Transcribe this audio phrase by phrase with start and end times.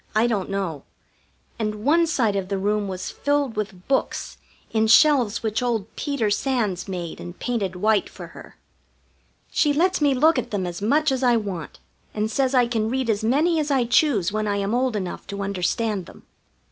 [0.15, 0.81] I don't know.
[1.59, 4.39] And one side of the room was filled with books
[4.71, 8.57] in shelves which old Peter Sands made and painted white for her.
[9.51, 11.77] She lets me look at them as much as I want,
[12.15, 15.27] and says I can read as many as I choose when I am old enough
[15.27, 16.23] to understand them.